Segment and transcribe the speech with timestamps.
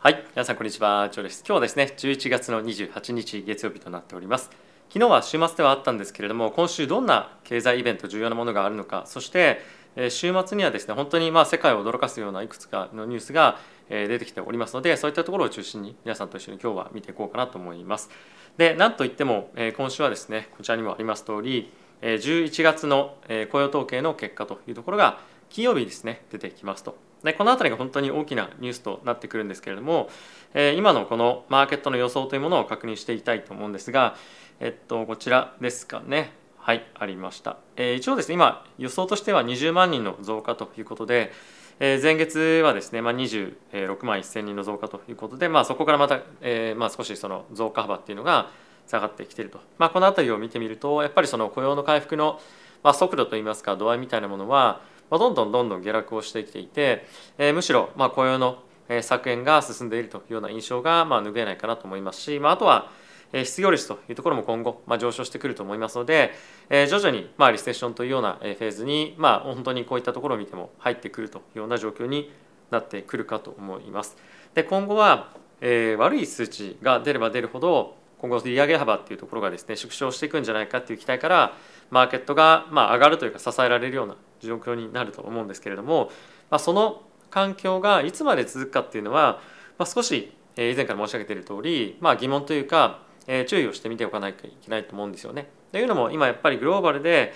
[0.00, 1.40] はい、皆さんこんにちは、ジョーです。
[1.40, 4.48] 今日はですね、11月の28日月曜日となっております。
[4.90, 9.60] 昨日は週末ではあったんですけれども、今週どんな経済イベント、重要なものがあるのか、そして
[10.08, 13.58] 週末にはですね、本当にまあ世界を驚かすようないくつかのニュースが
[13.88, 18.08] 出てきておりますので、そういったところを中心に皆さんと一緒に今日は見ていこうかなと思います。
[18.56, 21.72] で、なんといっても今週はですね、こちらにもあります通り、
[22.02, 23.16] 11月の
[23.50, 25.18] 雇用統計の結果というところが
[25.50, 26.96] 金曜日ですね、出てきますと。
[27.24, 30.08] でこの辺りが本当に大きなニュースとなってくるんですけれども、
[30.54, 34.16] え、今のこのマーケットの予想というものを確認していきたいと思うんですが、
[34.60, 36.32] えっと、こちらですかね。
[36.58, 41.32] はいありました、え、一応ですね今予想としては20万人の増加ということで、
[41.80, 48.50] え、前月はですね、まあ、26万1000人の増加ということで、まあ、そこからまた、えまあ、少しその増加幅っていうのが
[48.86, 52.40] 下がってきていると、まあ、この辺りを見てみるとやっぱりその雇用の回復の、
[52.82, 54.80] まあ、速度といいますか度合いみたいなものは
[55.10, 57.06] まあ、どんどんどんどん下落をしてきていて、
[57.38, 58.62] えー、むしろまあ雇用の
[59.02, 62.90] 削減が進んでいるというような印象がまあ拭えないかなと思いますし、まあ、あとは
[63.32, 66.32] 失業率というところも今後、まあ、上昇してくると思いますので、
[66.70, 72.32] えー、徐々にまあリセッションというようなフェーズに、まあ、本当にこういったところを見ても入ってくるというような状況に
[72.70, 74.16] なってくるかと思います。
[74.54, 81.52] で今後は、えー、悪い数値が出れば出るほど今後利上げ幅っていうところがですね縮小していくんじゃないかっていう期待から
[81.90, 86.10] マーケットがまあ上がるというか支えられるような状況になると思うんですけれども、
[86.50, 89.40] まあ、その環境がいつまで続くかっていうのは、
[89.78, 93.00] まあ、少し以前から申し上げている通り、まあ、疑問というか
[93.46, 95.48] 注意をしてみておかないといけないと思うんですよね。
[95.70, 97.34] というのも今やっぱりグローバルで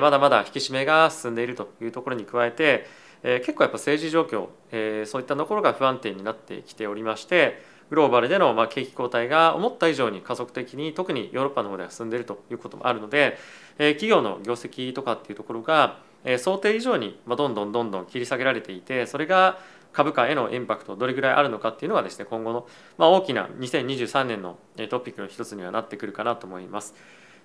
[0.00, 2.86] まだまだ引き締めが進んでいるというところに加えて
[3.22, 13.36] 結構やっぱ政治状況そういったところが不安定になってきておりましてグローバルでのまあ景気後退が思った以上に加速的に特にヨーロッパの方では進んでいるということもあるので
[13.76, 15.98] 企業の業績とかっていうところが
[16.38, 19.58] 想定以上にどんどんどんどん切り下げられていてそれが
[19.92, 24.56] 株価へのインパクトどれぐらいあるのかっていうのはですね今後のま大きな2023年の
[24.88, 26.94] トピックの一つにはなってくるかなと思います。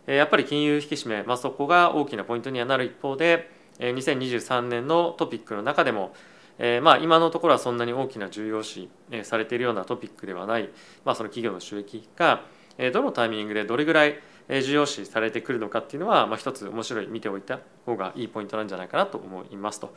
[0.06, 6.14] やっぱり金融引き締め、まあ、そこが大きなポイントにはなる一方で2023年のトピックの中でも
[6.60, 8.90] え、まあ今のところはそんなに大きな重要視
[9.24, 10.70] されているようなトピックではない、
[11.06, 12.44] まあ、その企業の収益が
[12.94, 14.20] どのタイミングでどれぐらい
[14.50, 19.94] 重要視されてくるのかっていうのは、まあ、一つ面白い見ておいた方がいいポイントなんじゃないかなと思いますと。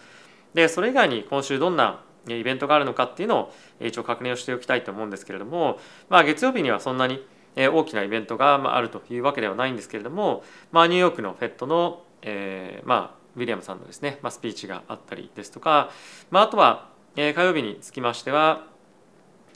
[0.54, 5.78] でそれ以外に今週どんなイベントがあるのかっていうのを一応確認をしておきたいと思うんですけれども、
[6.08, 7.24] まあ、月曜日にはそんなに
[7.56, 15.90] 大きなイベントがあるというわけではないんですけれども、まあ、ニューヨークの FED の、えー、まあウィリアムさんのですね、まあ、スピーチがあったりですとか、
[16.30, 18.66] まあ、あとは、火曜日につきましては、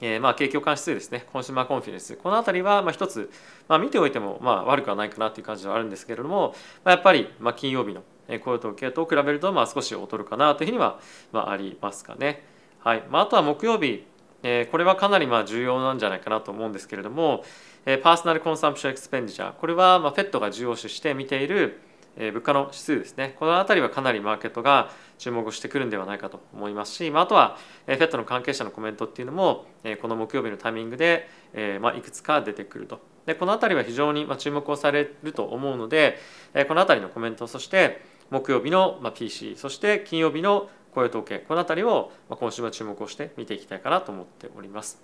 [0.00, 1.26] えー、まあ景況感指数ですね。
[1.32, 2.16] コンシューマーコンフィデンス。
[2.16, 3.30] この辺りはまあ一つ、
[3.68, 8.02] まあ、見ておいてもまあ悪くはないかなという感じはあるんですけれども、まあ、やっぱりまあ金曜日の
[8.40, 10.98] 雇用統計と比べるとまあ少し劣るかなというふうには
[11.32, 12.44] まあありますかね。
[12.80, 13.04] はい。
[13.10, 14.06] まあ、あとは木曜日
[14.44, 17.42] えこれはかなりまあ重要なんじゃないかなと思うんですけれども、
[17.86, 21.80] えパーソナルコンサンプションエクスペンディチャーこれはまあ FED が重要視して見ている
[22.16, 36.18] え物価の指数ですねこの辺りはかなりマーケットが注目してくるんではないかと思いますし、まあ、あとは FED の関係者のコメントっていうのもえこの木曜日のタイミングで、えまあ、いくつか出てくるとでこの辺りは非常に注目をされると思うので
[36.54, 45.02] えこの辺りのコメントそして木曜日の PC そして金曜日の雇用統計この辺りを今週は注目をして見ていきたいかなと思っております。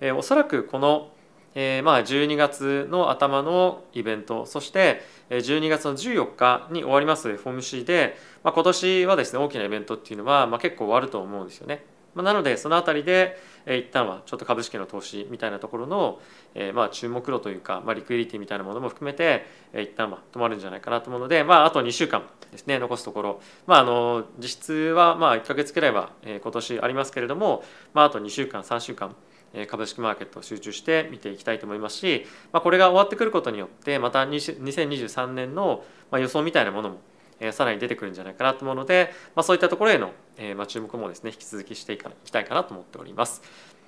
[0.00, 1.10] えおそらくこの
[1.54, 11.84] えー、まあ12月の頭のイベントそして12月の14日に終わります FOMC で、まあ、今年はですね大きなイベントっていうのは、まあ、結構終わると思うんですよね。
[12.14, 16.18] まあ、なのでその辺りで、えー、一旦はちょっと株式の投資みたいなところの、
[16.54, 27.62] えー、まあ注目度というか、まあ、リクイリティみたいなものも含めて、えー、一旦は止まるんじゃないかなと思うので、まあ、あと2週間ですね残すところ、まあ、あの実質はまあ1か月くらいは、今年ありますけれども、
[27.94, 29.14] まあ、あと2週間3週間
[29.68, 36.98] 株式マーケットを集中して見ていきたいと思いますし、まあ、これが終わってくることによってまた2023年の予想みたいなものも
[37.52, 40.12] さらに出てくるんじゃないかなと思うので、まあ、そういったところへの
[40.66, 43.42] 注目もですね引き続きしていきたいかなと思っております。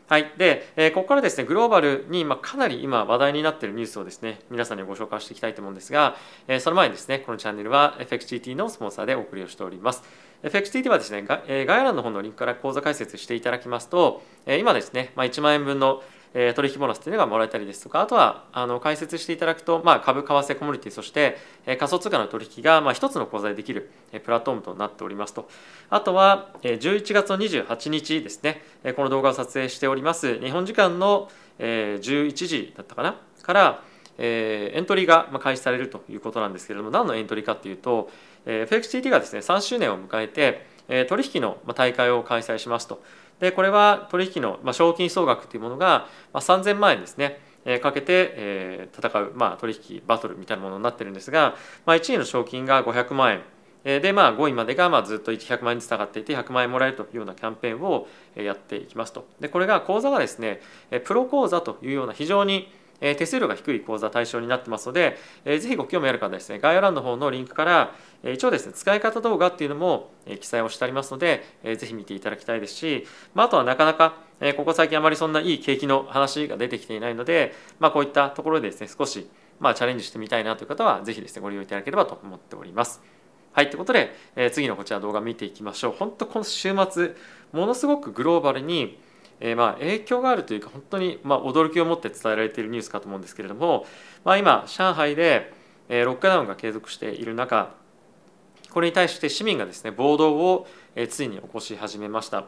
[0.08, 6.16] はい、で、えここからですねグローバルに、まかなり今話題になっているニュースをですね皆さんにご紹介していきたいと思うんですが、
[6.48, 10.02] えその前にですねこのチャンネルは FXGT のスポンサーでお送りをしております。
[10.42, 16.02] FXTT はですね概要欄の方のリンクから口座開設していただきますと今ですね、まあ、1万円分の
[16.32, 21.36] 取引ボーナスというのがもらえたりですとかあとはあの解説していただくと、まあ、株為替コミュニティそして
[21.66, 23.90] 仮想通貨の取引がまあ一つの口座でできる
[24.24, 25.48] プラットフォームとなっておりますと。
[25.90, 28.62] あとは11月の28日ですね
[28.96, 33.82] この動画を撮影しております日本時間の11時だったかなから
[34.18, 38.10] エントリーが開始されるということなんですけれども何のエントリーかっていうと
[38.46, 43.02] FXTT がですね3周年を迎えて取引の大会を開催しますと
[43.40, 47.40] でこれは取引の、まあ、賞金総額というものが、まあ、3000万円ですね、
[47.80, 53.32] かけて、えー、戦う、まあ、取引バトルみたいなものになってるんですが、まあ、1位の賞金が500万
[53.84, 58.06] 円で、まあ、5位までがまあずっと100万円につながっていて100万円もらえるというようなキャンペーンを
[58.36, 59.26] やっていきますと。
[59.40, 60.60] でこれが講座がですね
[61.04, 62.72] プロ講座というような非常に
[63.02, 70.10] 手数料が低い講座対象になってますので、ぜひご興味ある方はですね概要欄の方のリンクから一応ですね使い方動画っていうのも
[70.40, 74.14] 記載をしてありますので、ぜひ見ていただきたいですし、まあ、とはなかなか
[74.56, 79.28] ここ最近あまりそんないい景気の話が出てきていないので、まあ、こういったところでですね少し
[79.58, 83.02] まあチャレンジしてみたいなという方はぜひですねご利用いただければと思っております。
[83.52, 85.94] はい、ということで、え、次のこちら動画見ていきましょう。
[85.98, 87.14] 本当この週末
[87.52, 88.98] ものすごくグローバルに、
[89.40, 93.86] えー、まあ影響があるというか本当にまあ驚きを持って伝えられているニュースかと思うんですけれども、
[94.24, 95.52] まあ、今上海で、
[95.88, 97.74] えー、ロックダウンが継続している中
[98.70, 102.44] これに対して市民がですね暴動を、えー、ついに起こし始めました。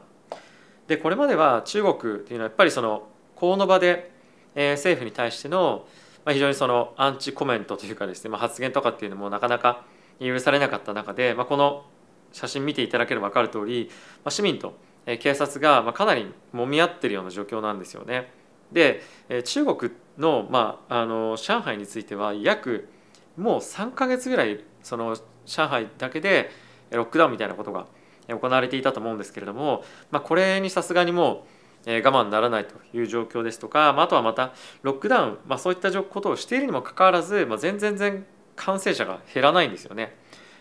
[0.86, 4.10] でこれまでは中国というのはやっぱりその法の場で、
[4.54, 5.86] えー、政府に対しての、
[6.24, 9.84] まあ、非常にそのアンチコメントというかですね、まあ、発言とかっていうのもなかなか
[10.20, 11.84] 許されなかった中で、まあ、この
[12.32, 13.88] 写真見ていただければ分かる通り、
[14.24, 14.74] まあ、市民と
[15.06, 18.30] 警察がまあかなり揉み合ってるような状況なんですよね。
[18.72, 19.02] で
[19.44, 22.88] 中国の,、まあ、あの上海については約
[23.36, 25.16] もう3か月ぐらいその
[25.46, 26.50] 上海だけで
[26.90, 27.86] ロックダウンみたいなことが
[28.28, 31.46] 行われていたと思うんですけれども、まあ、これにさすがにも
[31.86, 38.24] う我慢ならないという状況ですとか、まあ、あとはまたロックダウン、まあ、そういったことをしているにもかかわらず、まあ、全然全
[38.56, 40.16] 感染者が減らないんですよね。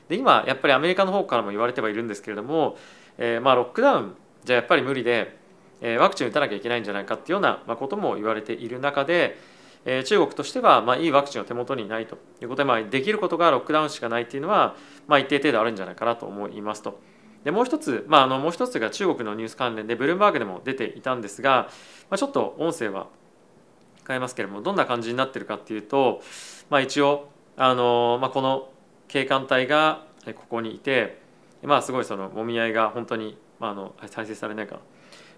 [0.09, 2.77] で今やっぱりアメリカの方からも言われてはいるんですけれども、
[3.17, 5.37] えー、まあロックダウンじゃやっぱり無理で、
[5.81, 9.37] えー、ワクチン打たなきゃいけないんじゃないかっていうようなことも言われている中で、
[9.85, 14.75] えー、中国としてはまあいいワクチンを手元にないということで、まあ、できることがロックダウンしかないっていうのは、
[15.07, 16.99] まあ、一定程度あるんじゃないかなと思いますと。
[17.43, 21.69] でもう一つ、まあ、あのもう一つが中国のニュース関連でブルームバーグでも出ていたんですが、
[22.09, 23.07] まあ、ちょっと音声は
[24.07, 26.21] 変えますけれどもどんな感じになってるかっていうと、
[26.69, 28.69] まあ、一応あの、まあ、この
[29.07, 30.05] 警官隊が
[30.35, 31.21] ここにいて、
[31.61, 34.79] まあ、すごいそのもみ合いが本当に、まあ、あの再生されないか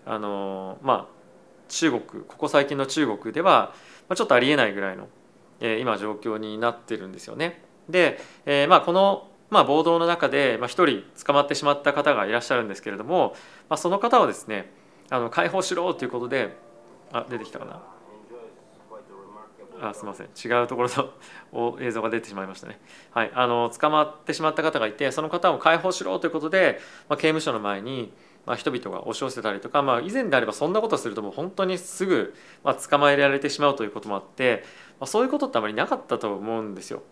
[0.06, 1.15] あの、まあ、
[1.69, 3.73] 中国ここ最近の中国では、
[4.07, 5.07] まあ、ちょっとありえないぐらいの、
[5.59, 7.63] えー、今状況になってるんですよね。
[7.89, 13.35] で、えー、まあこのまあ、暴動の中で1人捕まってしまった方がいらっしゃるんですけれども、
[13.69, 14.71] まあ、その方をですね
[15.09, 16.57] あの解放しろということで
[17.13, 17.81] あ出てきたかな
[19.81, 20.27] あすみません。
[20.27, 20.89] 違うところ
[21.54, 22.80] の映像が出てしまいましたね、
[23.12, 26.80] はい、あの捕まってしまった方がいてその方を解放しろということで、
[27.10, 28.12] まあ、刑務所の前に、
[28.45, 32.33] まあ、人々が押し寄せたりとか、まあ、以前であればそんなことするともう本当にすぐ、
[32.63, 34.63] まあ、捕まえられてしまうということもあって、
[35.00, 37.04] まあ、そういうことってあまりなかったと思うんですよ。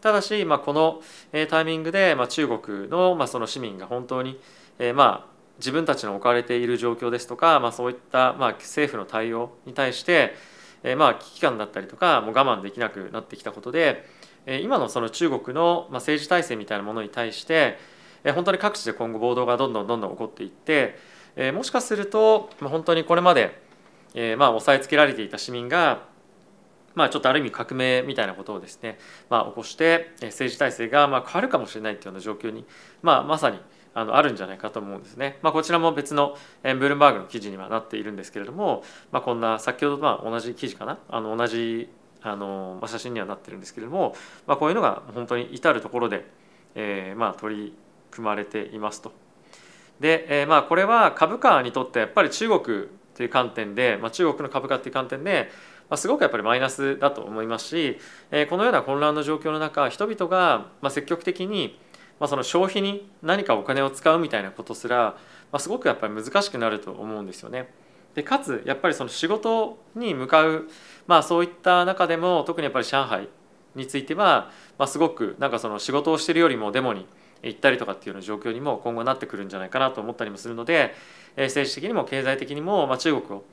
[0.00, 1.02] ただし、まあ、この
[1.48, 4.40] タイミングで、まあ、中国の,、まあその市民が本当に、
[4.78, 10.36] えー、まあ自分たちの置かれている状況ですとか、まあ、そういった、まあ、政府の対応に対して、
[10.82, 14.04] えー、まあ危機感だったりとかもう我慢できなくなってきたことで、
[14.46, 17.78] えー、今のその中国の、まあ、政治体制みたいなものに対して、
[18.24, 20.96] えー、本当に各地で今後暴動がどんどんどんどん起こっていって、
[21.36, 23.60] えー、もしかすると、まあ、本当にこれまで、
[24.14, 26.06] えー、まあ押さえつけられていた市民が
[26.94, 28.98] まあ、ちょっとある意味革命みたいなことをですね、
[29.30, 32.66] まあ、起こして政治体制がまあ変わるかもしれないというような状況に、
[33.02, 33.60] まあ、まさに
[33.98, 35.38] あのあるんじゃないかと思うんですね。
[35.42, 40.98] まあ、こちらも別のブルームバーグの記事にはなっているんですけれども、まあ、こんな先ほどまあ同じ記事かな？
[41.08, 41.90] あの同じ
[42.22, 44.14] あの写真にはなってるんですけれども、
[44.46, 46.24] まあ、こういうのが本当に至る所で、
[46.74, 47.74] えー、まあ取り
[48.10, 49.12] 組まれていますと。
[50.00, 55.50] で、えー、まあこれは株価にとってやっぱり中国という観点で、まあ、中国の株価という観点で、
[55.90, 57.98] まあ、すごくやっぱりマイナスだと思いますし、
[58.30, 61.80] えー、このような混乱の状況の中人々がまあ積極的に
[62.20, 65.16] まあ、その消費に何かお金を使うみたいなことすら、
[65.52, 67.68] まあ、すごくやっぱり難しくなると思うんですよね。
[68.14, 70.68] でかつやっぱりその仕事に向かう、
[71.06, 73.28] まあ、そういった中でも特にやっぱり上海
[73.76, 77.06] については、まあ、すごくなんかその仕事をしてるよりもデモに
[77.42, 80.94] 行ったりとかっていうような状況にも今後なってくるんじゃないかなと思ったりもするので
[81.36, 83.44] 政治的にも経済的にも、まあ、中国を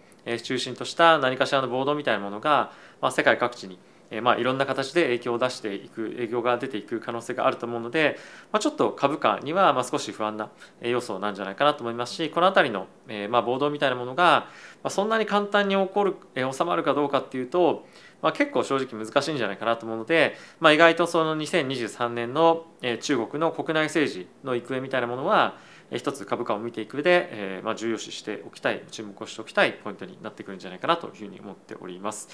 [0.43, 3.77] 中心とした何かしらの暴動みたいなものが、まあ、世界各地に
[4.15, 8.17] えまあ、いろんな形で影響を出していく影響が出ていく可能性があると思うので、
[8.53, 10.50] まあ、ちょっと株価にはま少し不安な
[10.81, 14.48] 要素なんじゃないかなと思いますしこの辺りの、えまあ暴動みたいなものが
[14.89, 17.86] そんなに簡単に起こる、え収まるかどうかっていうと、
[18.22, 22.67] まあ、結構正直難しいんじゃないかなと思うので、まあ、意外とその2023年の
[23.01, 25.57] 中国の国内政治の行方みたいなものは
[25.91, 32.29] 一つ株価を見ていく上で、えま重要視しておきたい注目をしておきたいポイントになってくるんじゃないかなというふうに思っております。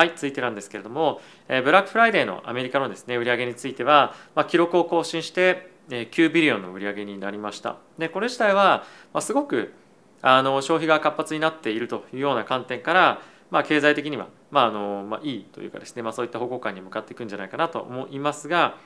[0.00, 7.76] はい、続いてなんですけれども、えブラックフライデーのアメリカのですね売上については、まあ、記録を更新してえ9ビリオンの売上になりました。
[7.98, 9.74] でこれ自体は、ま、すごく
[10.22, 18.78] あの消費が活発になっているというような観点から、まあ、経済的には、まああのまあ、いいというかですね、まあ、そういった方向感に向かっていくんじゃないかなと思いますが、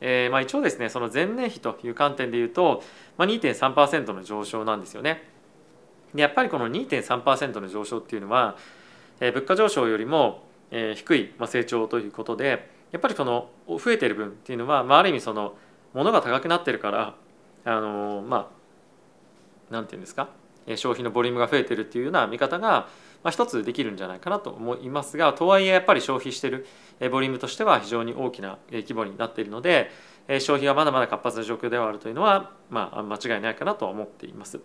[0.00, 2.84] えーまあ、一応ですねその前年比という観点でいうと、
[3.18, 5.24] まあ、2.3%の上昇なんですよね。
[6.14, 8.56] でやっぱりこの2.3%の上昇っていうのは、
[9.18, 15.54] えー、物価上昇よりも、えー、低い、まあ、成長ということでやっぱりこの増えてる分っていうのは、まあ、ある意味その
[15.94, 17.14] 物が高くなってるから
[17.64, 18.50] あのま
[19.70, 20.28] あなんていうんですか
[20.76, 22.88] 消費のボリュームが増えてるっていうような見方が、
[23.22, 26.66] まあ、一つできるんじゃないかなと思いますがとはいえやっぱり消費してる
[27.10, 29.90] ボリュームとしては非常に大きな規模になっているので
[30.28, 34.60] 消費がまだまだ活発な状況ではあるというのは、まあ、間違いないかなと思っています。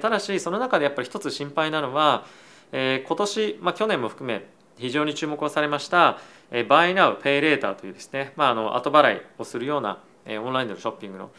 [0.00, 2.24] ただしその中でやっぱり一つ心配なのは
[2.72, 4.46] 今年、まあ、去年も含め
[4.78, 6.18] 非常に注目をされました
[6.50, 11.30] 「Buy Now Pay Later」というですね、まあ、あの後払いをするようなオンラインでのショッピングの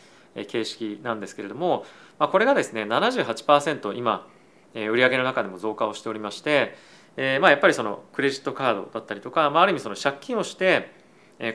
[0.47, 1.85] 形式なんですけれども、
[2.19, 4.27] まあ、これがですね78%今
[4.73, 6.75] 売上の中でも増加をしておりまして、
[7.15, 10.91] えー、まあやっぱりそのクレジットカードだったりとか、まあ、ある意味その借金をして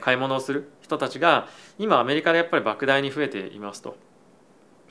[0.00, 3.96] 買い物をする人たちが今アメリカでやっぱり莫大に増えていますと。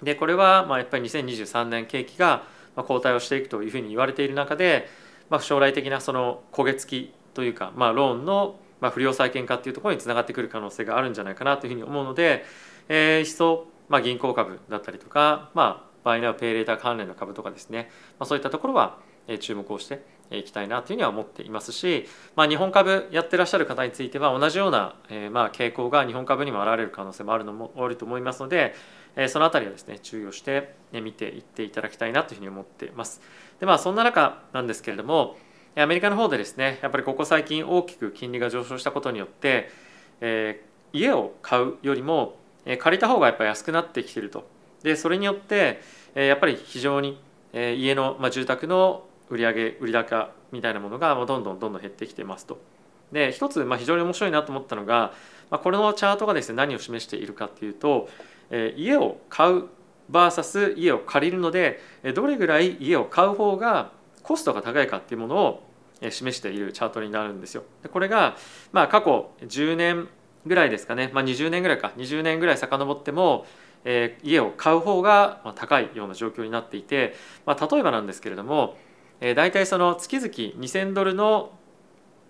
[0.02, 2.44] でこれはまあやっぱり2023年景気が
[2.76, 4.88] 後退をしていくというふうに言われている中で、
[5.30, 12.46] まあ、将来的なその焦げ付きというか、まあ、ローンの不良債権化っていうところにつながってくる可能性があるんじゃないかなというふうに思うので、
[12.88, 19.00] えー、一層まあ、銀行株だったりとか、まあ、バイナーペイレーター関連の株とかですね、まあ、そういったところは
[19.40, 28.76] 注目をしていきたいなというふうには思っていますし、まあ、日本株やってらっしゃる方については同じような、えー、まあ傾向が日本株にも現れる可能性もあるのもあると思いますので、
[29.16, 33.22] えー、そのあたりはですね注意をして見ていっていただきたいなというふうに思っています。
[33.60, 35.38] でまあそんな中なんですけれども
[35.76, 39.70] アメリカの方でですねやっぱりここ最近大きく金利が上昇したことによって、
[40.22, 44.48] えー、家を買うよりも借りた方がやっぱり安くなってきてると
[44.84, 45.82] でそれによって
[46.14, 47.20] やっぱり非常に
[47.54, 52.60] 家の、まあ、住宅の売上売高みたいなものがどんどんどんどん減ってきてますと。
[53.12, 55.14] で一つまあ非常に面白いなと思ったのが、
[55.50, 58.08] まあ、これのチャートがですね何を示しているかっていうと
[58.52, 59.66] え家を買う
[60.12, 61.80] VS 家を借りるので
[62.16, 63.92] どれぐらい家を買う方が
[64.24, 65.64] コストが高いかっていうものを
[66.10, 67.64] 示しているチャートになるんですよ。
[67.84, 68.38] でこれが
[68.72, 70.08] まあ過去10年
[70.46, 73.46] ぐらいですかね、まあ、20年ぐらいか20年ぐらい遡っても、
[73.84, 77.14] えー、家を買う方が高いような状況になっていて、
[77.46, 78.78] まあ、例えばなんですけれども、
[79.22, 81.52] えー、大体その月々2,000ドルの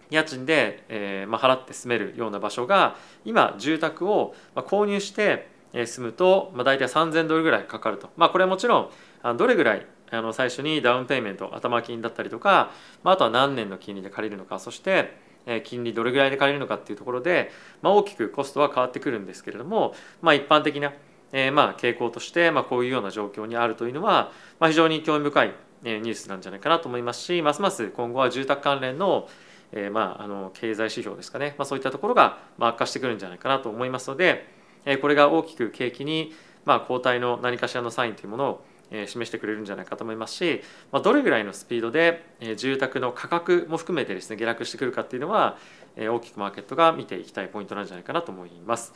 [0.09, 8.91] 家賃で、えーまあ、払って住めるような場所が今住宅を購入して住むと、まあ、大体3,000ドルぐらいかかると、まあ、これはもちろ
[9.23, 12.71] んどれぐらいあの最初にダウンペイメント頭金だったりとか、
[13.03, 15.29] まあ、あとは何年の金利で借りるのかそして
[15.63, 20.93] 金利どれぐらいで借りるのかっていうところで、まあ、大きくコストは変わってくるんですけれども、まあ、一般的な、
[21.31, 29.27] えー、まあ傾向として、まあ、こういうような状況にあるというのは、まあ、非常に興味深いニュースなんじゃないかなと思いますしますます今後は住宅関連の
[29.71, 34.47] え、まああの経済指標ですかね、まあ、そういったところが悪化してくるんじゃないかなと思いますので、
[34.85, 36.33] え、これが大きく景気に、
[36.65, 38.65] まあ、後退の何かしらのサインというものを
[39.05, 42.25] 示してくれるんじゃないかと思いますし、まあ、どれぐらいのスピードで
[42.57, 45.57] 住宅の価格も含めてですね下落してくるかっていうのは
[45.95, 48.93] 大きくマーケットが見ていきたいポイントなんじゃないかなと思います。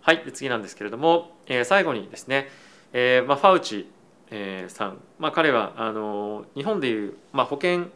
[0.00, 2.48] はい、次なんですけれどもえ最後にですね、
[2.92, 3.88] えーまあ、ファウチ
[4.68, 7.86] さん、まあ、彼はあの日本でいう、まあ、保険っ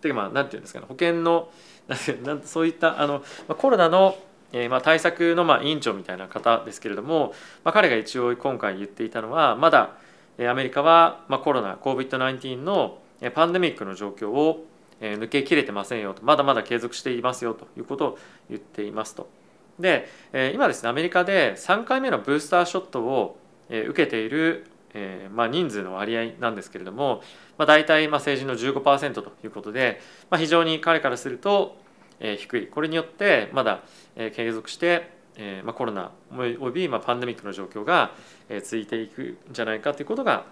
[0.00, 1.50] ていうかまあ何て言うんですかね保険の
[2.24, 3.22] なんそういったあの
[3.56, 4.16] コロナの
[4.50, 9.96] えー、まあ対策のまあ委員長みたいな方ですけれども、まあ、彼が一応今回言っていたのはまだ
[10.38, 12.98] アメリカはまあコロナ COVID-19 の
[13.34, 14.64] パンデミックの状況を
[15.00, 18.18] 抜けきれてませんよとまだまだ継続していますよということを
[18.48, 19.28] 言っていますと。
[19.78, 20.08] で
[20.54, 24.66] 今ですねアメリカで3回目のブースターショットを受けている
[25.34, 27.22] まあ人数の割合なんですけれども、
[27.56, 31.76] まあ、大体まあ成人の15%ということで、まあ、非常に彼からすると
[32.20, 33.80] 低いこれによってまだ
[34.16, 38.10] 継続してえーまあ、コロナおよび、まあ、パンデミックの状況が、
[38.48, 40.46] えー、続いていくんじゃないかということが、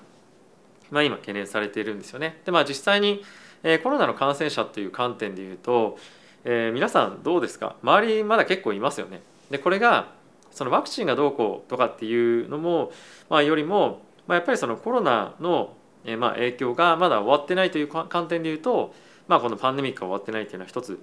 [0.92, 2.40] まあ、今懸念されているんですよね。
[2.44, 3.24] でまあ実際に、
[3.64, 5.98] えー、コロナの感染者という観点でいうと、
[6.44, 7.74] えー、皆さんどうですか？
[7.82, 9.22] 周りまだ結構いますよね。
[9.50, 10.12] でこれが
[10.52, 12.92] そのワクチンがどうこうとかっていうのも、
[13.28, 18.94] まあ、よりも、まあ、やっぱりそのコロナの、えーまあ、影響がまだ終わってないという観点でいうと、
[19.28, 20.98] まあ、このパンデミックが終わってないっていうのは一つ、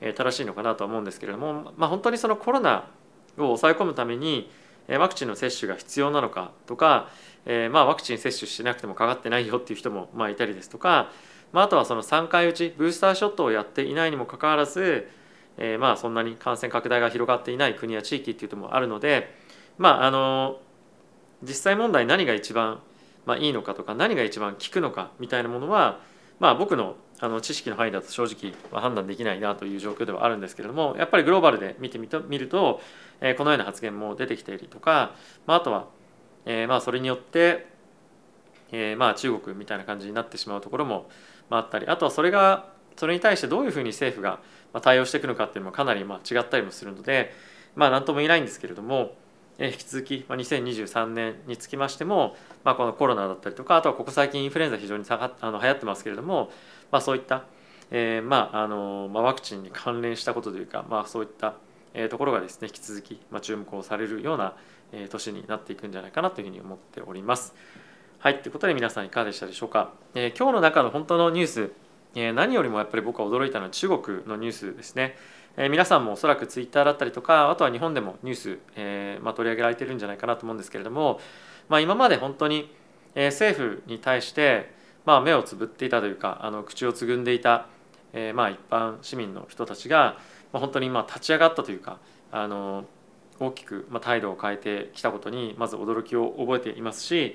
[0.00, 2.88] えー、正しいのかなとは思うんですけれども、まあ、本当にそのコロナ
[3.36, 4.50] を抑え込むために
[4.96, 7.10] ワクチンの接種が必要なのかとか、
[7.44, 11.10] えー、まあワクチン接種しなくてもかかってないよっていう人もまあいたりですとか、
[11.52, 15.08] まあ、あとはその3回打ちブースターショットをやっていないにもかかわらず、
[15.58, 19.34] えー、まあそんなに感染拡大が広がっていない国や地域っていうのもあるので
[19.76, 20.60] まああの
[21.42, 22.80] 実際問題何が一番
[23.28, 26.00] まあ、いいのかとか何が一番効くのかみたいなものは、
[26.40, 32.80] まあ、僕のあの知識の範囲だと正直判断できないなという状況ではあるんですけれどもやっぱりグローバルで見てみと見ると、
[33.20, 35.14] えー、このような発言も出てきているとか、
[35.44, 35.88] まあ、あとは、
[36.46, 37.66] えー、まあそれによって、
[38.70, 41.10] えー、まあ中国みたいな感じになってしまうところも
[41.50, 44.38] あったりあとはそれがそれに対してどういうふうに政府が
[44.80, 47.34] 対応していくのかっていうのもかなりまあ違ったりもするので
[47.74, 49.16] まあ何とも言えないんですけれども
[49.58, 56.50] 引き続き2023年につきましても、まあ、このコロナだったりとかあとはここ最近インフルエンザ非常に下があの流行ってますけれども、
[56.92, 57.44] まあ、そういった、
[57.90, 61.54] えーまああのまあ、ワクチンに関連したことというか、まあ、そういった
[62.08, 64.54] ところがですね引き続き、まあ、注目をされるような
[65.10, 67.54] 年になっていくんじゃないかなというふうに思っております。
[68.20, 69.92] はい、ということで皆さんいかがでしたでしょうか。
[70.14, 71.72] えー、今日の中の本当のニュース、
[72.14, 75.16] えー、何よりもやっぱり僕は驚いたのは中国のニュースですね。
[75.60, 81.18] え皆さんもおそらくツイッターだったりとかあとは日本でもニュース、えー、まあ、取り上げられてるんじゃないかなと思うんですけれども、
[81.68, 82.72] まあ、今まで本当に、
[83.16, 84.72] え政府に対して、
[85.04, 87.66] まあ、目をつぶっていたというかあの口をつぐんでいた、
[88.12, 90.16] えまあ、一般市民の人たちが、
[90.52, 91.98] ま、本当に今立ち上がったというか
[92.30, 92.84] あの
[93.40, 97.34] 大きく、ま態度を変えてきたことにまず驚きを覚えていますし、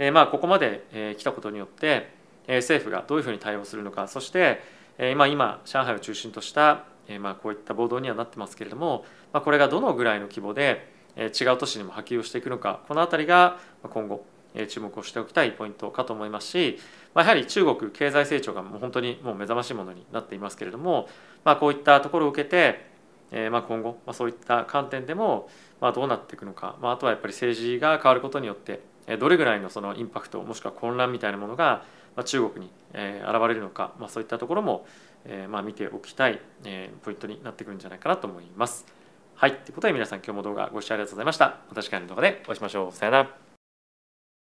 [0.00, 2.10] えまあ、ここまで、え来たことによって、
[2.48, 4.60] え政府がどういうふうに対応するのかそして、
[4.98, 14.24] えまあ、今上海を中心としたえまあ、こういった暴動にはなってますけれども、まあ、これがどのぐらいの規模でえ違う都市にも波及をしていくのかこの辺りが今後
[14.54, 16.78] え注目をしておきたいポイントかと思いますし、
[17.14, 21.08] まあ、やはり中国経済成長がもう本当にもう目覚ましいものになっていますけれども、
[21.44, 22.90] まあ、こういったところを受けて、
[23.30, 25.48] えまあ今後、まあ、そういった観点でも
[25.80, 28.80] まあどうなっていくのか、まあ、あとはやっぱり政治が変わることによって
[29.18, 31.84] どれぐらいのそのインパクトもしくは混乱みたいなものが
[32.24, 33.00] 中国に現
[33.48, 34.84] れるのか、まあ、そういったところも
[35.24, 38.86] えー、まあ、見ておきたい、えー、ポイントになってくるんじゃないかなと思います。
[39.34, 39.56] はい。
[39.56, 41.60] ということで皆さん今日も動画ご視聴ありがとうございました。
[41.68, 42.92] また次回の動画でお会いしましょう。
[42.92, 43.39] さよなら。